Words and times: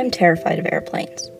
I'm 0.00 0.10
terrified 0.10 0.58
of 0.58 0.66
airplanes. 0.72 1.30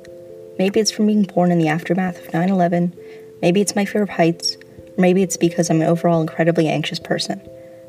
Maybe 0.58 0.80
it's 0.80 0.90
from 0.90 1.06
being 1.06 1.22
born 1.22 1.50
in 1.50 1.56
the 1.56 1.68
aftermath 1.68 2.18
of 2.18 2.34
9 2.34 2.50
11, 2.50 2.94
maybe 3.40 3.62
it's 3.62 3.74
my 3.74 3.86
fear 3.86 4.02
of 4.02 4.10
heights, 4.10 4.56
or 4.56 5.00
maybe 5.00 5.22
it's 5.22 5.38
because 5.38 5.70
I'm 5.70 5.80
an 5.80 5.88
overall 5.88 6.20
incredibly 6.20 6.68
anxious 6.68 6.98
person. 6.98 7.40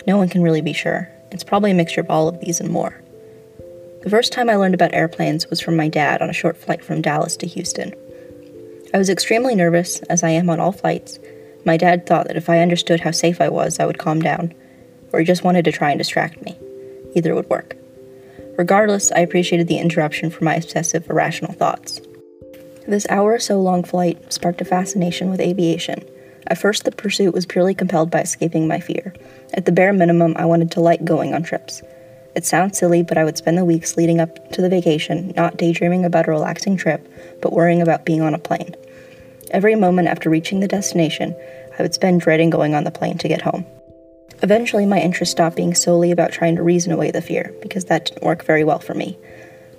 No 0.07 0.15
one 0.15 0.29
can 0.29 0.41
really 0.41 0.61
be 0.61 0.71
sure. 0.71 1.09
It's 1.29 1.43
probably 1.43 1.71
a 1.71 1.75
mixture 1.75 1.99
of 1.99 2.09
all 2.09 2.29
of 2.29 2.39
these 2.39 2.61
and 2.61 2.69
more. 2.69 3.01
The 4.03 4.09
first 4.09 4.31
time 4.31 4.49
I 4.49 4.55
learned 4.55 4.73
about 4.73 4.93
airplanes 4.93 5.49
was 5.49 5.59
from 5.59 5.75
my 5.75 5.89
dad 5.89 6.21
on 6.21 6.29
a 6.29 6.33
short 6.33 6.55
flight 6.55 6.85
from 6.85 7.01
Dallas 7.01 7.35
to 7.37 7.47
Houston. 7.47 7.93
I 8.93 8.97
was 8.97 9.09
extremely 9.09 9.55
nervous, 9.55 9.99
as 10.03 10.23
I 10.23 10.29
am 10.29 10.49
on 10.49 10.61
all 10.61 10.71
flights. 10.71 11.19
My 11.65 11.75
dad 11.75 12.05
thought 12.05 12.27
that 12.27 12.37
if 12.37 12.49
I 12.49 12.59
understood 12.59 13.01
how 13.01 13.11
safe 13.11 13.41
I 13.41 13.49
was, 13.49 13.77
I 13.77 13.85
would 13.85 13.99
calm 13.99 14.21
down, 14.21 14.53
or 15.11 15.19
he 15.19 15.25
just 15.25 15.43
wanted 15.43 15.65
to 15.65 15.73
try 15.73 15.91
and 15.91 15.97
distract 15.97 16.41
me. 16.41 16.57
Either 17.13 17.35
would 17.35 17.49
work. 17.49 17.75
Regardless, 18.61 19.11
I 19.11 19.21
appreciated 19.21 19.67
the 19.67 19.79
interruption 19.79 20.29
for 20.29 20.43
my 20.43 20.53
obsessive, 20.53 21.09
irrational 21.09 21.53
thoughts. 21.53 21.99
This 22.87 23.07
hour 23.09 23.33
or 23.33 23.39
so 23.39 23.59
long 23.59 23.83
flight 23.83 24.31
sparked 24.31 24.61
a 24.61 24.65
fascination 24.65 25.31
with 25.31 25.41
aviation. 25.41 26.07
At 26.45 26.59
first, 26.59 26.83
the 26.83 26.91
pursuit 26.91 27.33
was 27.33 27.47
purely 27.47 27.73
compelled 27.73 28.11
by 28.11 28.21
escaping 28.21 28.67
my 28.67 28.79
fear. 28.79 29.15
At 29.55 29.65
the 29.65 29.71
bare 29.71 29.93
minimum, 29.93 30.35
I 30.37 30.45
wanted 30.45 30.69
to 30.71 30.79
like 30.79 31.03
going 31.03 31.33
on 31.33 31.41
trips. 31.41 31.81
It 32.35 32.45
sounds 32.45 32.77
silly, 32.77 33.01
but 33.01 33.17
I 33.17 33.23
would 33.23 33.35
spend 33.35 33.57
the 33.57 33.65
weeks 33.65 33.97
leading 33.97 34.19
up 34.19 34.51
to 34.51 34.61
the 34.61 34.69
vacation 34.69 35.33
not 35.35 35.57
daydreaming 35.57 36.05
about 36.05 36.27
a 36.27 36.31
relaxing 36.31 36.77
trip, 36.77 37.11
but 37.41 37.53
worrying 37.53 37.81
about 37.81 38.05
being 38.05 38.21
on 38.21 38.35
a 38.35 38.37
plane. 38.37 38.75
Every 39.49 39.73
moment 39.73 40.07
after 40.07 40.29
reaching 40.29 40.59
the 40.59 40.67
destination, 40.67 41.35
I 41.79 41.81
would 41.81 41.95
spend 41.95 42.21
dreading 42.21 42.51
going 42.51 42.75
on 42.75 42.83
the 42.83 42.91
plane 42.91 43.17
to 43.17 43.27
get 43.27 43.41
home. 43.41 43.65
Eventually, 44.43 44.87
my 44.87 44.99
interest 44.99 45.31
stopped 45.31 45.55
being 45.55 45.75
solely 45.75 46.09
about 46.09 46.31
trying 46.31 46.55
to 46.55 46.63
reason 46.63 46.91
away 46.91 47.11
the 47.11 47.21
fear, 47.21 47.53
because 47.61 47.85
that 47.85 48.05
didn't 48.05 48.23
work 48.23 48.43
very 48.43 48.63
well 48.63 48.79
for 48.79 48.95
me. 48.95 49.17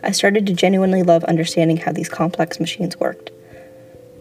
I 0.05 0.13
started 0.13 0.47
to 0.47 0.55
genuinely 0.55 1.03
love 1.03 1.25
understanding 1.25 1.79
how 1.79 1.91
these 1.91 2.09
complex 2.09 2.61
machines 2.61 2.99
worked. 2.99 3.33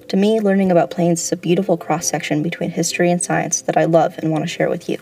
To 0.10 0.18
me, 0.18 0.40
learning 0.40 0.72
about 0.72 0.90
planes 0.90 1.22
is 1.22 1.32
a 1.32 1.38
beautiful 1.38 1.78
cross 1.78 2.08
section 2.08 2.42
between 2.42 2.72
history 2.72 3.12
and 3.12 3.22
science 3.22 3.62
that 3.62 3.78
I 3.78 3.86
love 3.86 4.18
and 4.18 4.32
want 4.32 4.44
to 4.44 4.48
share 4.48 4.70
with 4.70 4.90
you. 4.90 4.98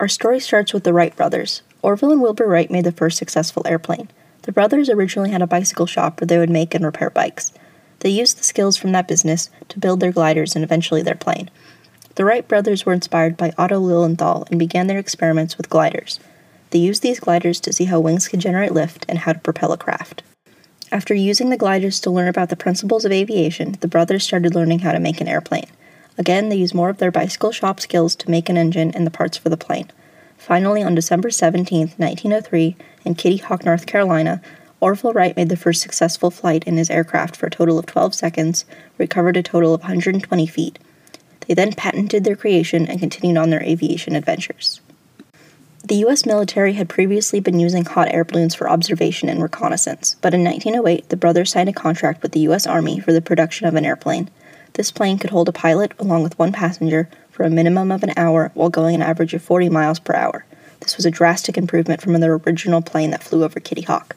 Our 0.00 0.08
story 0.08 0.40
starts 0.40 0.72
with 0.72 0.82
the 0.82 0.92
Wright 0.92 1.14
brothers. 1.14 1.62
Orville 1.82 2.10
and 2.10 2.20
Wilbur 2.20 2.48
Wright 2.48 2.70
made 2.70 2.84
the 2.84 2.90
first 2.90 3.16
successful 3.16 3.62
airplane. 3.64 4.10
The 4.42 4.50
brothers 4.50 4.90
originally 4.90 5.30
had 5.30 5.42
a 5.42 5.46
bicycle 5.46 5.86
shop 5.86 6.20
where 6.20 6.26
they 6.26 6.38
would 6.38 6.50
make 6.50 6.74
and 6.74 6.84
repair 6.84 7.10
bikes. 7.10 7.52
They 8.02 8.10
used 8.10 8.36
the 8.36 8.44
skills 8.44 8.76
from 8.76 8.90
that 8.92 9.06
business 9.06 9.48
to 9.68 9.78
build 9.78 10.00
their 10.00 10.10
gliders 10.10 10.56
and 10.56 10.64
eventually 10.64 11.02
their 11.02 11.14
plane. 11.14 11.48
The 12.16 12.24
Wright 12.24 12.46
brothers 12.46 12.84
were 12.84 12.92
inspired 12.92 13.36
by 13.36 13.52
Otto 13.56 13.78
Lilienthal 13.78 14.44
and 14.50 14.58
began 14.58 14.88
their 14.88 14.98
experiments 14.98 15.56
with 15.56 15.70
gliders. 15.70 16.18
They 16.70 16.80
used 16.80 17.02
these 17.02 17.20
gliders 17.20 17.60
to 17.60 17.72
see 17.72 17.84
how 17.84 18.00
wings 18.00 18.26
could 18.26 18.40
generate 18.40 18.72
lift 18.72 19.06
and 19.08 19.20
how 19.20 19.32
to 19.32 19.38
propel 19.38 19.72
a 19.72 19.76
craft. 19.78 20.24
After 20.90 21.14
using 21.14 21.50
the 21.50 21.56
gliders 21.56 22.00
to 22.00 22.10
learn 22.10 22.26
about 22.26 22.48
the 22.48 22.56
principles 22.56 23.04
of 23.04 23.12
aviation, 23.12 23.76
the 23.80 23.88
brothers 23.88 24.24
started 24.24 24.56
learning 24.56 24.80
how 24.80 24.90
to 24.90 24.98
make 24.98 25.20
an 25.20 25.28
airplane. 25.28 25.70
Again, 26.18 26.48
they 26.48 26.56
used 26.56 26.74
more 26.74 26.90
of 26.90 26.98
their 26.98 27.12
bicycle 27.12 27.52
shop 27.52 27.78
skills 27.78 28.16
to 28.16 28.30
make 28.30 28.48
an 28.48 28.56
engine 28.56 28.90
and 28.96 29.06
the 29.06 29.12
parts 29.12 29.36
for 29.36 29.48
the 29.48 29.56
plane. 29.56 29.88
Finally, 30.36 30.82
on 30.82 30.96
December 30.96 31.30
17, 31.30 31.92
1903, 31.98 32.76
in 33.04 33.14
Kitty 33.14 33.36
Hawk, 33.36 33.64
North 33.64 33.86
Carolina, 33.86 34.42
Orville 34.82 35.12
Wright 35.12 35.36
made 35.36 35.48
the 35.48 35.56
first 35.56 35.80
successful 35.80 36.32
flight 36.32 36.64
in 36.64 36.76
his 36.76 36.90
aircraft 36.90 37.36
for 37.36 37.46
a 37.46 37.50
total 37.50 37.78
of 37.78 37.86
12 37.86 38.16
seconds, 38.16 38.64
recovered 38.98 39.36
a 39.36 39.42
total 39.42 39.74
of 39.74 39.82
120 39.82 40.44
feet. 40.48 40.76
They 41.46 41.54
then 41.54 41.72
patented 41.72 42.24
their 42.24 42.34
creation 42.34 42.88
and 42.88 42.98
continued 42.98 43.36
on 43.36 43.50
their 43.50 43.62
aviation 43.62 44.16
adventures. 44.16 44.80
The 45.84 45.94
U.S. 45.96 46.26
military 46.26 46.72
had 46.72 46.88
previously 46.88 47.38
been 47.38 47.60
using 47.60 47.84
hot 47.84 48.08
air 48.12 48.24
balloons 48.24 48.56
for 48.56 48.68
observation 48.68 49.28
and 49.28 49.40
reconnaissance, 49.40 50.16
but 50.20 50.34
in 50.34 50.42
1908, 50.42 51.08
the 51.10 51.16
brothers 51.16 51.52
signed 51.52 51.68
a 51.68 51.72
contract 51.72 52.20
with 52.20 52.32
the 52.32 52.40
U.S. 52.40 52.66
Army 52.66 52.98
for 52.98 53.12
the 53.12 53.22
production 53.22 53.68
of 53.68 53.76
an 53.76 53.86
airplane. 53.86 54.30
This 54.72 54.90
plane 54.90 55.16
could 55.16 55.30
hold 55.30 55.48
a 55.48 55.52
pilot 55.52 55.92
along 56.00 56.24
with 56.24 56.38
one 56.40 56.50
passenger 56.50 57.08
for 57.30 57.44
a 57.44 57.50
minimum 57.50 57.92
of 57.92 58.02
an 58.02 58.14
hour 58.16 58.50
while 58.54 58.68
going 58.68 58.96
an 58.96 59.02
average 59.02 59.32
of 59.32 59.42
40 59.42 59.68
miles 59.68 60.00
per 60.00 60.14
hour. 60.14 60.44
This 60.80 60.96
was 60.96 61.06
a 61.06 61.10
drastic 61.12 61.56
improvement 61.56 62.02
from 62.02 62.14
their 62.14 62.34
original 62.34 62.82
plane 62.82 63.10
that 63.12 63.22
flew 63.22 63.44
over 63.44 63.60
Kitty 63.60 63.82
Hawk. 63.82 64.16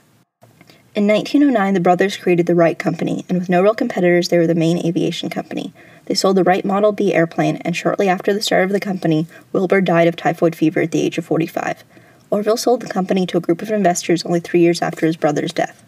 In 0.96 1.08
1909, 1.08 1.74
the 1.74 1.82
brothers 1.82 2.16
created 2.16 2.46
the 2.46 2.56
Wright 2.56 2.80
Company, 2.80 3.26
and 3.28 3.38
with 3.38 3.50
no 3.50 3.62
real 3.62 3.76
competitors, 3.76 4.30
they 4.30 4.38
were 4.38 4.48
the 4.48 4.56
main 4.56 4.78
aviation 4.78 5.30
company. 5.30 5.74
They 6.06 6.16
sold 6.16 6.38
the 6.38 6.44
Wright 6.46 6.64
Model 6.64 6.94
B 6.94 7.14
airplane, 7.14 7.58
and 7.66 7.76
shortly 7.76 8.08
after 8.08 8.34
the 8.34 8.42
start 8.42 8.64
of 8.64 8.70
the 8.70 8.80
company, 8.80 9.28
Wilbur 9.52 9.82
died 9.82 10.08
of 10.08 10.16
typhoid 10.16 10.56
fever 10.56 10.80
at 10.80 10.92
the 10.92 11.02
age 11.02 11.18
of 11.18 11.26
45. 11.26 11.84
Orville 12.30 12.56
sold 12.56 12.80
the 12.80 12.88
company 12.88 13.26
to 13.26 13.36
a 13.36 13.42
group 13.42 13.62
of 13.62 13.72
investors 13.72 14.26
only 14.26 14.40
three 14.40 14.62
years 14.62 14.82
after 14.82 15.06
his 15.06 15.18
brother's 15.18 15.52
death. 15.52 15.84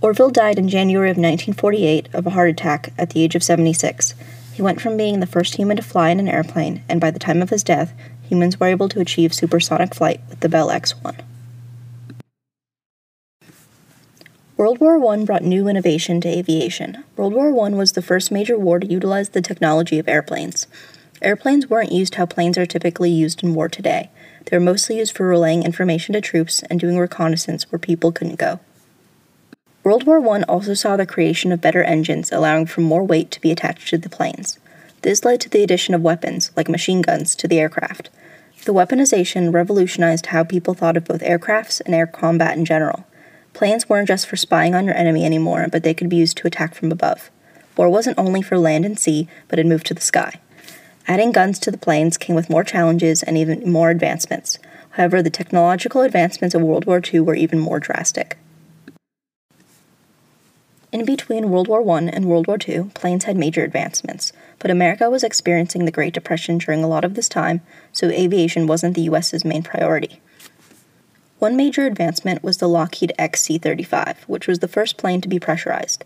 Orville 0.00 0.30
died 0.30 0.58
in 0.58 0.70
January 0.70 1.10
of 1.10 1.18
1948 1.18 2.08
of 2.14 2.26
a 2.26 2.30
heart 2.30 2.48
attack 2.48 2.94
at 2.96 3.10
the 3.10 3.22
age 3.22 3.34
of 3.34 3.42
76. 3.42 4.14
He 4.54 4.62
went 4.62 4.80
from 4.80 4.96
being 4.96 5.20
the 5.20 5.26
first 5.26 5.56
human 5.56 5.76
to 5.76 5.82
fly 5.82 6.08
in 6.08 6.20
an 6.20 6.28
airplane, 6.28 6.82
and 6.88 7.02
by 7.02 7.10
the 7.10 7.18
time 7.18 7.42
of 7.42 7.50
his 7.50 7.62
death, 7.62 7.92
humans 8.22 8.58
were 8.58 8.66
able 8.66 8.88
to 8.88 9.00
achieve 9.00 9.34
supersonic 9.34 9.94
flight 9.94 10.22
with 10.30 10.40
the 10.40 10.48
Bell 10.48 10.70
X 10.70 10.92
1. 11.02 11.16
World 14.56 14.78
War 14.78 15.04
I 15.12 15.24
brought 15.24 15.42
new 15.42 15.66
innovation 15.66 16.20
to 16.20 16.28
aviation. 16.28 17.02
World 17.16 17.32
War 17.32 17.48
I 17.66 17.70
was 17.70 17.92
the 17.92 18.02
first 18.02 18.30
major 18.30 18.56
war 18.56 18.78
to 18.78 18.86
utilize 18.86 19.30
the 19.30 19.42
technology 19.42 19.98
of 19.98 20.06
airplanes. 20.06 20.68
Airplanes 21.20 21.68
weren't 21.68 21.90
used 21.90 22.14
how 22.14 22.26
planes 22.26 22.56
are 22.56 22.64
typically 22.64 23.10
used 23.10 23.42
in 23.42 23.54
war 23.54 23.68
today. 23.68 24.10
They 24.44 24.56
were 24.56 24.62
mostly 24.64 24.98
used 24.98 25.16
for 25.16 25.26
relaying 25.26 25.64
information 25.64 26.12
to 26.12 26.20
troops 26.20 26.62
and 26.70 26.78
doing 26.78 26.98
reconnaissance 27.00 27.72
where 27.72 27.80
people 27.80 28.12
couldn't 28.12 28.38
go. 28.38 28.60
World 29.82 30.06
War 30.06 30.20
I 30.36 30.42
also 30.42 30.74
saw 30.74 30.96
the 30.96 31.04
creation 31.04 31.50
of 31.50 31.60
better 31.60 31.82
engines, 31.82 32.30
allowing 32.30 32.66
for 32.66 32.80
more 32.80 33.02
weight 33.02 33.32
to 33.32 33.40
be 33.40 33.50
attached 33.50 33.88
to 33.88 33.98
the 33.98 34.08
planes. 34.08 34.60
This 35.02 35.24
led 35.24 35.40
to 35.40 35.48
the 35.48 35.64
addition 35.64 35.94
of 35.94 36.02
weapons, 36.02 36.52
like 36.56 36.68
machine 36.68 37.02
guns, 37.02 37.34
to 37.36 37.48
the 37.48 37.58
aircraft. 37.58 38.08
The 38.66 38.72
weaponization 38.72 39.52
revolutionized 39.52 40.26
how 40.26 40.44
people 40.44 40.74
thought 40.74 40.96
of 40.96 41.06
both 41.06 41.22
aircrafts 41.22 41.80
and 41.84 41.92
air 41.92 42.06
combat 42.06 42.56
in 42.56 42.64
general. 42.64 43.04
Planes 43.54 43.88
weren't 43.88 44.08
just 44.08 44.26
for 44.26 44.36
spying 44.36 44.74
on 44.74 44.84
your 44.84 44.96
enemy 44.96 45.24
anymore, 45.24 45.68
but 45.70 45.84
they 45.84 45.94
could 45.94 46.08
be 46.08 46.16
used 46.16 46.36
to 46.38 46.46
attack 46.46 46.74
from 46.74 46.92
above. 46.92 47.30
War 47.76 47.88
wasn't 47.88 48.18
only 48.18 48.42
for 48.42 48.58
land 48.58 48.84
and 48.84 48.98
sea, 48.98 49.28
but 49.48 49.58
had 49.58 49.66
moved 49.66 49.86
to 49.86 49.94
the 49.94 50.00
sky. 50.00 50.40
Adding 51.06 51.32
guns 51.32 51.58
to 51.60 51.70
the 51.70 51.78
planes 51.78 52.16
came 52.18 52.34
with 52.34 52.50
more 52.50 52.64
challenges 52.64 53.22
and 53.22 53.38
even 53.38 53.70
more 53.70 53.90
advancements. 53.90 54.58
However, 54.90 55.22
the 55.22 55.30
technological 55.30 56.02
advancements 56.02 56.54
of 56.54 56.62
World 56.62 56.84
War 56.84 57.00
II 57.12 57.20
were 57.20 57.34
even 57.34 57.58
more 57.58 57.78
drastic. 57.78 58.38
In 60.90 61.04
between 61.04 61.50
World 61.50 61.68
War 61.68 61.88
I 61.96 62.02
and 62.02 62.26
World 62.26 62.46
War 62.46 62.56
II, 62.68 62.90
planes 62.94 63.24
had 63.24 63.36
major 63.36 63.64
advancements, 63.64 64.32
but 64.60 64.70
America 64.70 65.10
was 65.10 65.24
experiencing 65.24 65.84
the 65.84 65.90
Great 65.90 66.14
Depression 66.14 66.58
during 66.58 66.84
a 66.84 66.88
lot 66.88 67.04
of 67.04 67.14
this 67.14 67.28
time, 67.28 67.60
so 67.92 68.08
aviation 68.10 68.66
wasn't 68.66 68.94
the 68.94 69.02
US's 69.02 69.44
main 69.44 69.62
priority. 69.62 70.20
One 71.44 71.56
major 71.56 71.84
advancement 71.84 72.42
was 72.42 72.56
the 72.56 72.70
Lockheed 72.70 73.12
XC 73.18 73.58
35, 73.58 74.24
which 74.26 74.46
was 74.48 74.60
the 74.60 74.66
first 74.66 74.96
plane 74.96 75.20
to 75.20 75.28
be 75.28 75.38
pressurized. 75.38 76.02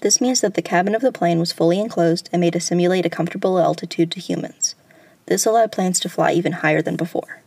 This 0.00 0.20
means 0.20 0.40
that 0.42 0.54
the 0.54 0.62
cabin 0.62 0.94
of 0.94 1.02
the 1.02 1.10
plane 1.10 1.40
was 1.40 1.50
fully 1.50 1.80
enclosed 1.80 2.28
and 2.32 2.38
made 2.38 2.52
to 2.52 2.60
simulate 2.60 3.04
a 3.04 3.10
comfortable 3.10 3.58
altitude 3.58 4.12
to 4.12 4.20
humans. 4.20 4.76
This 5.26 5.44
allowed 5.44 5.72
planes 5.72 5.98
to 5.98 6.08
fly 6.08 6.30
even 6.34 6.52
higher 6.52 6.82
than 6.82 6.94
before. 6.94 7.40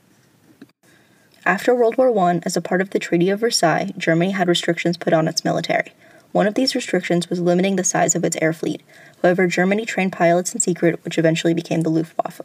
After 1.45 1.73
World 1.73 1.95
War 1.95 2.13
I, 2.27 2.41
as 2.43 2.57
a 2.57 2.61
part 2.61 2.81
of 2.81 2.89
the 2.89 2.99
Treaty 2.99 3.29
of 3.29 3.39
Versailles, 3.39 3.93
Germany 3.97 4.31
had 4.31 4.49
restrictions 4.49 4.97
put 4.97 5.13
on 5.13 5.29
its 5.29 5.45
military. 5.45 5.93
One 6.33 6.45
of 6.45 6.55
these 6.55 6.75
restrictions 6.75 7.29
was 7.29 7.39
limiting 7.39 7.77
the 7.77 7.85
size 7.85 8.15
of 8.15 8.25
its 8.25 8.35
air 8.41 8.51
fleet. 8.51 8.81
However, 9.21 9.47
Germany 9.47 9.85
trained 9.85 10.11
pilots 10.11 10.53
in 10.53 10.59
secret, 10.59 11.05
which 11.05 11.17
eventually 11.17 11.53
became 11.53 11.83
the 11.83 11.89
Luftwaffe. 11.89 12.41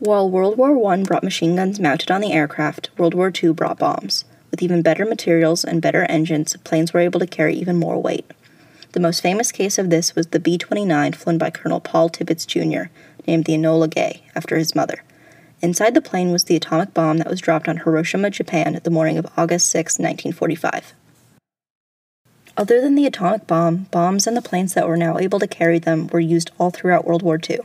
While 0.00 0.30
World 0.30 0.56
War 0.56 0.94
I 0.94 1.02
brought 1.02 1.22
machine 1.22 1.56
guns 1.56 1.78
mounted 1.78 2.10
on 2.10 2.22
the 2.22 2.32
aircraft, 2.32 2.88
World 2.96 3.12
War 3.12 3.30
II 3.30 3.52
brought 3.52 3.78
bombs. 3.78 4.24
With 4.50 4.62
even 4.62 4.80
better 4.80 5.04
materials 5.04 5.62
and 5.62 5.82
better 5.82 6.04
engines, 6.04 6.56
planes 6.64 6.94
were 6.94 7.00
able 7.00 7.20
to 7.20 7.26
carry 7.26 7.54
even 7.56 7.76
more 7.76 8.00
weight. 8.00 8.24
The 8.92 9.00
most 9.00 9.20
famous 9.20 9.52
case 9.52 9.76
of 9.76 9.90
this 9.90 10.14
was 10.14 10.28
the 10.28 10.40
B 10.40 10.56
29 10.56 11.12
flown 11.12 11.36
by 11.36 11.50
Colonel 11.50 11.80
Paul 11.80 12.08
Tibbets 12.08 12.46
Jr., 12.46 12.84
named 13.26 13.44
the 13.44 13.52
Enola 13.52 13.90
Gay, 13.90 14.22
after 14.34 14.56
his 14.56 14.74
mother. 14.74 15.02
Inside 15.60 15.92
the 15.92 16.00
plane 16.00 16.32
was 16.32 16.44
the 16.44 16.56
atomic 16.56 16.94
bomb 16.94 17.18
that 17.18 17.28
was 17.28 17.42
dropped 17.42 17.68
on 17.68 17.76
Hiroshima, 17.76 18.30
Japan, 18.30 18.80
the 18.82 18.90
morning 18.90 19.18
of 19.18 19.26
August 19.36 19.68
6, 19.68 19.98
1945. 19.98 20.94
Other 22.56 22.80
than 22.80 22.94
the 22.94 23.04
atomic 23.04 23.46
bomb, 23.46 23.84
bombs 23.90 24.26
and 24.26 24.34
the 24.34 24.40
planes 24.40 24.72
that 24.72 24.88
were 24.88 24.96
now 24.96 25.18
able 25.18 25.38
to 25.40 25.46
carry 25.46 25.78
them 25.78 26.06
were 26.06 26.20
used 26.20 26.52
all 26.58 26.70
throughout 26.70 27.04
World 27.04 27.20
War 27.20 27.38
II. 27.38 27.58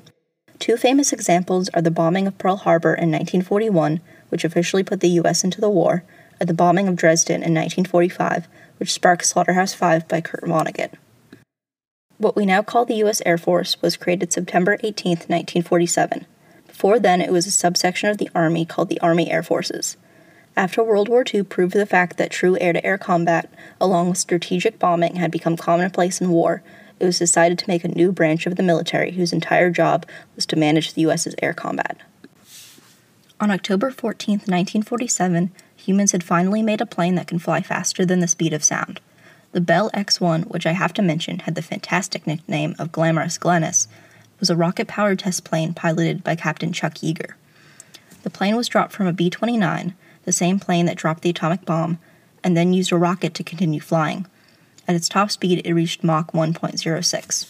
Two 0.60 0.78
famous 0.78 1.12
examples 1.12 1.70
are 1.70 1.82
the 1.82 1.92
bombing 1.92 2.28
of 2.28 2.38
Pearl 2.38 2.58
Harbor 2.58 2.94
in 2.94 3.12
1941, 3.12 4.00
which 4.30 4.44
officially 4.44 4.84
put 4.84 5.00
the 5.02 5.10
U.S. 5.10 5.44
into 5.44 5.62
the 5.62 5.70
war, 5.70 6.04
and 6.40 6.48
the 6.48 6.54
bombing 6.54 6.88
of 6.88 6.96
Dresden 6.96 7.36
in 7.36 7.54
1945, 7.54 8.48
which 8.78 8.92
sparked 8.92 9.26
Slaughterhouse 9.26 9.74
Five 9.74 10.08
by 10.08 10.22
Kurt 10.22 10.44
Vonnegut. 10.44 10.94
What 12.18 12.36
we 12.36 12.46
now 12.46 12.62
call 12.62 12.86
the 12.86 12.96
U.S. 12.96 13.22
Air 13.26 13.38
Force 13.38 13.82
was 13.82 13.98
created 13.98 14.32
September 14.32 14.78
18, 14.82 15.12
1947. 15.12 16.26
Before 16.68 17.00
then, 17.00 17.22
it 17.22 17.32
was 17.32 17.46
a 17.46 17.52
subsection 17.52 18.10
of 18.10 18.18
the 18.18 18.30
Army 18.34 18.66
called 18.66 18.90
the 18.90 19.00
Army 19.02 19.32
Air 19.32 19.44
Forces. 19.44 19.98
After 20.58 20.82
World 20.82 21.10
War 21.10 21.26
II 21.34 21.44
proved 21.44 21.74
the 21.74 21.86
fact 21.86 22.16
that 22.18 22.32
true 22.32 22.58
air 22.60 22.72
to 22.72 22.86
air 22.86 22.98
combat, 22.98 23.50
along 23.82 24.08
with 24.10 24.18
strategic 24.18 24.80
bombing, 24.80 25.16
had 25.16 25.30
become 25.32 25.58
commonplace 25.58 26.22
in 26.22 26.30
war, 26.30 26.64
it 27.00 27.06
was 27.06 27.20
decided 27.20 27.58
to 27.60 27.68
make 27.68 27.84
a 27.84 27.90
new 27.90 28.12
branch 28.12 28.46
of 28.46 28.56
the 28.56 28.64
military 28.64 29.12
whose 29.12 29.34
entire 29.34 29.70
job 29.70 30.06
was 30.36 30.46
to 30.48 30.56
manage 30.56 30.94
the 30.94 31.02
U.S.'s 31.02 31.36
air 31.42 31.54
combat. 31.54 32.02
On 33.40 33.52
October 33.52 33.92
14, 33.92 34.36
1947, 34.36 35.52
humans 35.76 36.14
had 36.14 36.24
finally 36.24 36.62
made 36.62 36.80
a 36.80 36.86
plane 36.86 37.16
that 37.16 37.28
can 37.28 37.40
fly 37.40 37.62
faster 37.62 38.06
than 38.06 38.22
the 38.22 38.28
speed 38.28 38.54
of 38.54 38.64
sound. 38.64 39.02
The 39.52 39.62
Bell 39.62 39.90
X 39.94 40.22
1, 40.22 40.44
which 40.44 40.66
I 40.66 40.72
have 40.72 40.94
to 40.94 41.02
mention 41.02 41.40
had 41.40 41.56
the 41.56 41.62
fantastic 41.62 42.26
nickname 42.26 42.76
of 42.80 42.92
Glamorous 42.92 43.38
Glennis, 43.38 43.88
was 44.40 44.50
a 44.50 44.56
rocket 44.56 44.88
powered 44.88 45.20
test 45.20 45.44
plane 45.44 45.74
piloted 45.74 46.24
by 46.24 46.36
Captain 46.36 46.74
Chuck 46.74 46.96
Yeager. 46.96 47.34
The 48.24 48.30
plane 48.30 48.56
was 48.56 48.68
dropped 48.68 48.94
from 48.94 49.08
a 49.08 49.14
B 49.14 49.30
29, 49.30 49.94
the 50.24 50.32
same 50.32 50.60
plane 50.60 50.86
that 50.88 50.98
dropped 50.98 51.22
the 51.22 51.30
atomic 51.30 51.66
bomb, 51.66 52.00
and 52.44 52.56
then 52.56 52.74
used 52.74 52.92
a 52.92 52.98
rocket 52.98 53.34
to 53.36 53.44
continue 53.44 53.80
flying. 53.80 54.28
At 54.88 54.96
its 54.96 55.10
top 55.10 55.32
speed, 55.32 55.66
it 55.66 55.74
reached 55.74 56.04
Mach 56.04 56.32
1.06. 56.32 57.48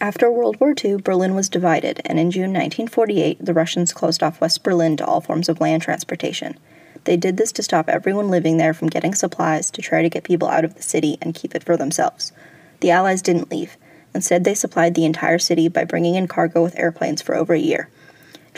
After 0.00 0.30
World 0.30 0.60
War 0.60 0.74
II, 0.82 0.96
Berlin 0.96 1.34
was 1.34 1.48
divided, 1.48 2.00
and 2.04 2.20
in 2.20 2.30
June 2.30 2.52
1948, 2.52 3.44
the 3.44 3.52
Russians 3.52 3.92
closed 3.92 4.22
off 4.22 4.40
West 4.40 4.62
Berlin 4.62 4.96
to 4.96 5.04
all 5.04 5.20
forms 5.20 5.48
of 5.48 5.60
land 5.60 5.82
transportation. 5.82 6.56
They 7.04 7.16
did 7.16 7.36
this 7.36 7.52
to 7.52 7.62
stop 7.62 7.88
everyone 7.88 8.28
living 8.28 8.58
there 8.58 8.72
from 8.72 8.88
getting 8.88 9.14
supplies, 9.14 9.70
to 9.72 9.82
try 9.82 10.02
to 10.02 10.08
get 10.08 10.24
people 10.24 10.48
out 10.48 10.64
of 10.64 10.74
the 10.76 10.82
city 10.82 11.18
and 11.20 11.34
keep 11.34 11.54
it 11.54 11.64
for 11.64 11.76
themselves. 11.76 12.32
The 12.80 12.92
Allies 12.92 13.22
didn't 13.22 13.50
leave. 13.50 13.76
Instead, 14.14 14.44
they 14.44 14.54
supplied 14.54 14.94
the 14.94 15.04
entire 15.04 15.38
city 15.38 15.68
by 15.68 15.84
bringing 15.84 16.14
in 16.14 16.28
cargo 16.28 16.62
with 16.62 16.78
airplanes 16.78 17.20
for 17.20 17.34
over 17.34 17.52
a 17.52 17.58
year. 17.58 17.88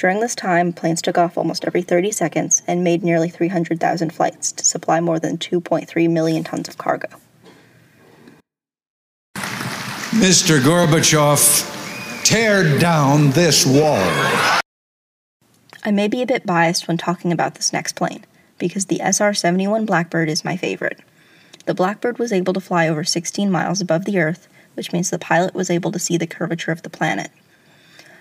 During 0.00 0.20
this 0.20 0.34
time, 0.34 0.72
planes 0.72 1.02
took 1.02 1.18
off 1.18 1.36
almost 1.36 1.66
every 1.66 1.82
30 1.82 2.10
seconds 2.12 2.62
and 2.66 2.82
made 2.82 3.04
nearly 3.04 3.28
300,000 3.28 4.14
flights 4.14 4.50
to 4.52 4.64
supply 4.64 4.98
more 4.98 5.18
than 5.18 5.36
2.3 5.36 6.08
million 6.08 6.42
tons 6.42 6.70
of 6.70 6.78
cargo. 6.78 7.08
Mr. 10.16 10.58
Gorbachev, 10.58 12.24
tear 12.24 12.78
down 12.78 13.32
this 13.32 13.66
wall. 13.66 14.02
I 15.84 15.90
may 15.90 16.08
be 16.08 16.22
a 16.22 16.26
bit 16.26 16.46
biased 16.46 16.88
when 16.88 16.96
talking 16.96 17.30
about 17.30 17.56
this 17.56 17.70
next 17.70 17.94
plane, 17.94 18.24
because 18.56 18.86
the 18.86 19.02
SR 19.02 19.34
71 19.34 19.84
Blackbird 19.84 20.30
is 20.30 20.46
my 20.46 20.56
favorite. 20.56 21.00
The 21.66 21.74
Blackbird 21.74 22.18
was 22.18 22.32
able 22.32 22.54
to 22.54 22.60
fly 22.60 22.88
over 22.88 23.04
16 23.04 23.50
miles 23.50 23.82
above 23.82 24.06
the 24.06 24.18
Earth, 24.18 24.48
which 24.72 24.94
means 24.94 25.10
the 25.10 25.18
pilot 25.18 25.54
was 25.54 25.68
able 25.68 25.92
to 25.92 25.98
see 25.98 26.16
the 26.16 26.26
curvature 26.26 26.72
of 26.72 26.80
the 26.80 26.88
planet. 26.88 27.30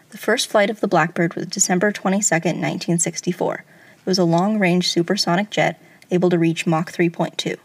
The 0.09 0.17
first 0.17 0.47
flight 0.47 0.71
of 0.71 0.79
the 0.79 0.88
Blackbird 0.88 1.35
was 1.35 1.45
December 1.45 1.91
22, 1.91 2.33
1964. 2.33 3.53
It 3.53 4.06
was 4.06 4.17
a 4.17 4.23
long 4.23 4.57
range 4.57 4.89
supersonic 4.89 5.51
jet 5.51 5.79
able 6.09 6.31
to 6.31 6.39
reach 6.39 6.65
Mach 6.65 6.91
3.2. 6.91 7.57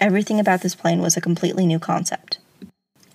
Everything 0.00 0.40
about 0.40 0.62
this 0.62 0.74
plane 0.74 1.02
was 1.02 1.18
a 1.18 1.20
completely 1.20 1.66
new 1.66 1.78
concept. 1.78 2.38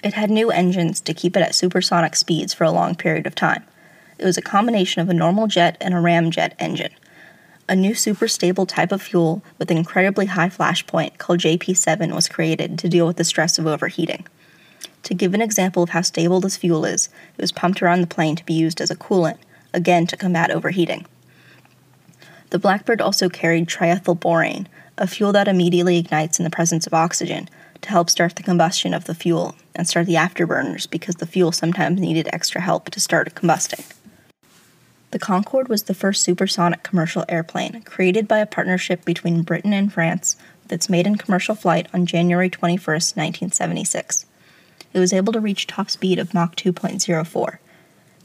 It 0.04 0.14
had 0.14 0.30
new 0.30 0.52
engines 0.52 1.02
to 1.02 1.16
keep 1.16 1.36
it 1.36 1.42
at 1.42 1.56
supersonic 1.56 2.16
speeds 2.16 2.54
for 2.54 2.64
a 2.64 2.72
long 2.72 2.94
period 2.94 3.26
of 3.26 3.34
time. 3.34 3.64
It 4.20 4.26
was 4.26 4.38
a 4.38 4.42
combination 4.42 5.02
of 5.02 5.10
a 5.10 5.16
normal 5.16 5.48
jet 5.48 5.76
and 5.82 5.96
a 5.96 5.98
ramjet 5.98 6.54
engine. 6.60 6.94
A 7.68 7.76
new 7.76 7.96
super 7.96 8.28
stable 8.28 8.68
type 8.68 8.92
of 8.92 9.02
fuel 9.02 9.44
with 9.58 9.72
an 9.72 9.78
incredibly 9.78 10.28
high 10.28 10.50
flash 10.50 10.86
point 10.86 11.18
called 11.18 11.40
JP7 11.40 12.14
was 12.14 12.30
created 12.30 12.78
to 12.78 12.90
deal 12.90 13.08
with 13.08 13.18
the 13.18 13.24
stress 13.24 13.58
of 13.58 13.66
overheating. 13.66 14.28
To 15.04 15.14
give 15.14 15.34
an 15.34 15.42
example 15.42 15.84
of 15.84 15.90
how 15.90 16.02
stable 16.02 16.40
this 16.40 16.58
fuel 16.58 16.86
is, 16.86 17.10
it 17.38 17.42
was 17.42 17.52
pumped 17.52 17.82
around 17.82 18.02
the 18.02 18.08
plane 18.08 18.36
to 18.36 18.46
be 18.46 18.54
used 18.54 18.82
as 18.82 18.92
a 18.92 18.96
coolant, 18.96 19.38
again 19.74 20.08
to 20.08 20.18
combat 20.18 20.52
overheating. 20.52 21.06
The 22.50 22.60
Blackbird 22.60 23.02
also 23.02 23.30
carried 23.30 23.68
triethylborane, 23.68 24.68
a 24.98 25.08
fuel 25.08 25.32
that 25.34 25.48
immediately 25.48 25.98
ignites 25.98 26.40
in 26.40 26.44
the 26.44 26.50
presence 26.50 26.88
of 26.88 26.94
oxygen, 26.94 27.48
to 27.82 27.90
help 27.90 28.10
start 28.10 28.36
the 28.36 28.44
combustion 28.44 28.94
of 28.94 29.06
the 29.06 29.16
fuel 29.16 29.56
and 29.76 29.88
start 29.88 30.06
the 30.06 30.16
afterburners 30.16 30.90
because 30.90 31.16
the 31.16 31.26
fuel 31.26 31.52
sometimes 31.52 32.00
needed 32.00 32.28
extra 32.34 32.60
help 32.60 32.90
to 32.90 33.00
start 33.00 33.34
combusting. 33.36 33.86
The 35.12 35.20
Concorde 35.20 35.70
was 35.70 35.84
the 35.84 35.94
first 35.94 36.22
supersonic 36.24 36.84
commercial 36.84 37.26
airplane 37.30 37.82
created 37.84 38.28
by 38.28 38.40
a 38.40 38.46
partnership 38.46 39.06
between 39.06 39.44
Britain 39.44 39.74
and 39.74 39.92
France 39.92 40.36
with 40.64 40.74
its 40.74 40.90
maiden 40.90 41.16
commercial 41.16 41.56
flight 41.56 41.88
on 41.94 42.06
January 42.06 42.50
21, 42.50 42.78
1976. 42.86 44.26
It 44.94 45.00
was 45.00 45.14
able 45.14 45.34
to 45.34 45.40
reach 45.40 45.68
top 45.68 45.90
speed 45.90 46.20
of 46.20 46.34
Mach 46.34 46.56
2.04. 46.56 47.58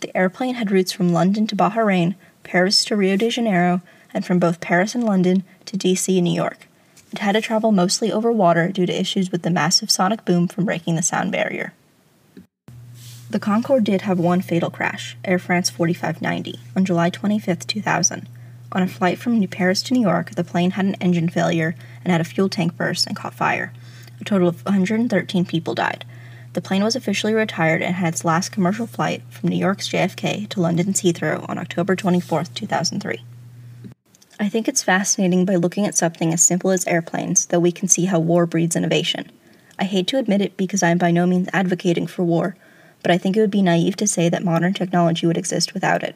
The 0.01 0.17
airplane 0.17 0.55
had 0.55 0.71
routes 0.71 0.93
from 0.93 1.13
London 1.13 1.47
to 1.47 1.57
Bahrain, 1.57 2.15
Paris 2.43 2.85
to 2.87 2.97
Rio 2.97 3.17
de 3.17 3.31
Janeiro, 3.31 3.81
and 4.13 4.25
from 4.25 4.39
both 4.39 4.61
Paris 4.61 4.95
and 4.95 5.05
London 5.05 5.45
to 5.67 5.77
DC 5.77 6.15
and 6.17 6.25
New 6.25 6.35
York. 6.35 6.69
It 7.13 7.19
had 7.19 7.33
to 7.33 7.41
travel 7.41 7.73
mostly 7.73 8.11
over 8.11 8.33
water 8.33 8.69
due 8.69 8.87
to 8.87 9.01
issues 9.01 9.31
with 9.31 9.43
the 9.43 9.51
massive 9.51 9.91
sonic 9.91 10.25
boom 10.25 10.49
from 10.49 10.65
breaking 10.65 10.97
the 10.97 11.03
sound 11.03 11.33
barrier. 11.33 11.73
The 13.31 13.41
Concorde 13.41 13.85
did 13.85 14.03
have 14.03 14.19
one 14.19 14.41
fatal 14.41 14.71
crash, 14.71 15.17
Air 15.25 15.39
France 15.39 15.71
4590, 15.71 16.61
on 16.77 16.85
July 16.85 17.11
25, 17.11 17.67
2000. 17.67 18.29
On 18.73 18.83
a 18.83 18.89
flight 18.89 19.19
from 19.19 19.45
Paris 19.49 19.83
to 19.85 19.95
New 19.95 20.03
York, 20.03 20.35
the 20.35 20.45
plane 20.45 20.73
had 20.73 20.85
an 20.85 20.97
engine 20.97 21.29
failure 21.29 21.75
and 22.05 22.13
had 22.13 22.21
a 22.21 22.25
fuel 22.25 22.49
tank 22.49 22.77
burst 22.77 23.07
and 23.07 23.17
caught 23.17 23.35
fire. 23.35 23.73
A 24.21 24.25
total 24.25 24.49
of 24.49 24.65
113 24.65 25.45
people 25.45 25.75
died. 25.75 26.05
The 26.55 26.63
plane 26.63 26.85
was 26.85 26.95
officially 26.95 27.35
retired 27.35 27.83
and 27.83 27.97
had 27.97 28.15
its 28.15 28.25
last 28.25 28.53
commercial 28.53 28.87
flight 28.87 29.23
from 29.29 29.49
New 29.49 29.57
York's 29.57 29.89
JFK 29.89 30.49
to 30.51 30.61
London's 30.61 31.03
Heathrow 31.03 31.49
on 31.49 31.59
October 31.59 31.97
24, 31.97 32.45
2003. 32.45 33.25
I 34.39 34.49
think 34.49 34.69
it's 34.69 34.83
fascinating 34.83 35.45
by 35.45 35.57
looking 35.57 35.85
at 35.85 35.97
something 35.97 36.33
as 36.33 36.45
simple 36.45 36.71
as 36.71 36.87
airplanes 36.87 37.47
that 37.47 37.59
we 37.59 37.73
can 37.73 37.89
see 37.89 38.05
how 38.05 38.21
war 38.21 38.47
breeds 38.47 38.77
innovation. 38.77 39.33
I 39.81 39.85
hate 39.85 40.07
to 40.09 40.19
admit 40.19 40.41
it 40.41 40.57
because 40.57 40.81
I 40.81 40.91
am 40.91 40.99
by 40.99 41.11
no 41.11 41.27
means 41.27 41.49
advocating 41.53 42.07
for 42.07 42.23
war, 42.23 42.57
but 43.03 43.11
I 43.11 43.19
think 43.19 43.37
it 43.37 43.41
would 43.41 43.51
be 43.51 43.61
naive 43.61 43.97
to 43.97 44.07
say 44.07 44.29
that 44.29 44.45
modern 44.45 44.75
technology 44.75 45.27
would 45.27 45.37
exist 45.37 45.75
without 45.75 46.05
it. 46.05 46.15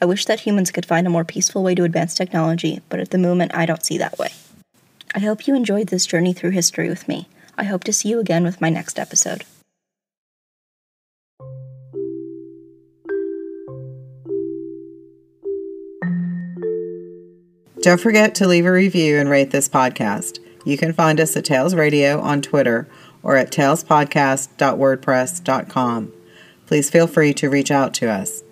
I 0.00 0.06
wish 0.06 0.24
that 0.24 0.40
humans 0.40 0.70
could 0.70 0.86
find 0.86 1.06
a 1.06 1.10
more 1.10 1.24
peaceful 1.24 1.62
way 1.62 1.74
to 1.74 1.84
advance 1.84 2.14
technology, 2.14 2.80
but 2.88 2.98
at 2.98 3.10
the 3.10 3.18
moment 3.18 3.54
I 3.54 3.66
don't 3.66 3.84
see 3.84 3.98
that 3.98 4.18
way. 4.18 4.30
I 5.14 5.18
hope 5.18 5.46
you 5.46 5.54
enjoyed 5.54 5.88
this 5.88 6.06
journey 6.06 6.32
through 6.32 6.50
history 6.50 6.88
with 6.88 7.06
me. 7.06 7.28
I 7.58 7.64
hope 7.64 7.84
to 7.84 7.92
see 7.92 8.08
you 8.08 8.20
again 8.20 8.44
with 8.44 8.62
my 8.62 8.70
next 8.70 8.98
episode. 8.98 9.44
Don't 17.82 18.00
forget 18.00 18.34
to 18.34 18.46
leave 18.46 18.66
a 18.66 18.72
review 18.72 19.18
and 19.18 19.30
rate 19.30 19.52
this 19.52 19.66
podcast. 19.66 20.38
You 20.66 20.76
can 20.76 20.92
find 20.92 21.18
us 21.18 21.34
at 21.34 21.46
Tales 21.46 21.74
Radio 21.74 22.20
on 22.20 22.42
Twitter 22.42 22.86
or 23.22 23.38
at 23.38 23.50
talespodcast.wordpress.com. 23.50 26.12
Please 26.66 26.90
feel 26.90 27.06
free 27.06 27.32
to 27.32 27.48
reach 27.48 27.70
out 27.70 27.94
to 27.94 28.10
us. 28.10 28.42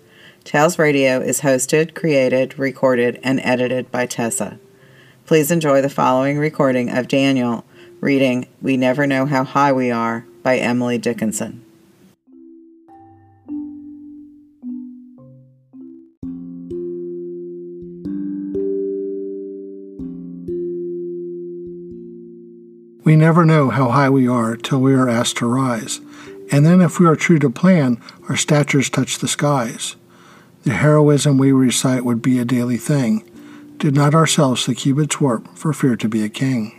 Tales 0.43 0.79
Radio 0.79 1.21
is 1.21 1.41
hosted, 1.41 1.93
created, 1.93 2.57
recorded, 2.57 3.19
and 3.21 3.39
edited 3.41 3.91
by 3.91 4.07
Tessa. 4.07 4.57
Please 5.27 5.51
enjoy 5.51 5.79
the 5.79 5.91
following 5.91 6.39
recording 6.39 6.89
of 6.89 7.07
Daniel 7.07 7.63
reading 8.01 8.47
We 8.63 8.77
Never 8.77 9.05
Know 9.05 9.27
How 9.27 9.43
High 9.43 9.73
We 9.73 9.91
Are 9.91 10.25
by 10.41 10.57
Emily 10.57 10.97
Dickinson. 10.97 11.63
We 23.03 23.15
never 23.15 23.45
know 23.45 23.69
how 23.69 23.89
high 23.89 24.09
we 24.09 24.27
are 24.27 24.55
till 24.55 24.81
we 24.81 24.93
are 24.93 25.09
asked 25.09 25.37
to 25.37 25.47
rise, 25.47 26.01
and 26.51 26.65
then 26.65 26.81
if 26.81 26.99
we 26.99 27.05
are 27.05 27.15
true 27.15 27.39
to 27.39 27.49
plan, 27.49 28.01
our 28.27 28.35
statures 28.35 28.89
touch 28.89 29.19
the 29.19 29.27
skies. 29.27 29.95
The 30.63 30.71
heroism 30.71 31.37
we 31.37 31.51
recite 31.51 32.03
would 32.03 32.21
be 32.21 32.39
a 32.39 32.45
daily 32.45 32.77
thing, 32.77 33.23
did 33.77 33.95
not 33.95 34.13
ourselves 34.13 34.65
the 34.65 34.75
cubits 34.75 35.21
warp 35.21 35.57
for 35.57 35.71
fear 35.71 35.95
to 35.95 36.09
be 36.09 36.23
a 36.23 36.29
king. 36.29 36.75